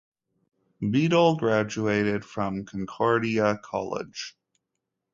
Beadle 0.81 1.35
graduated 1.37 2.25
from 2.25 2.65
Concordia 2.65 3.59
College. 3.63 4.35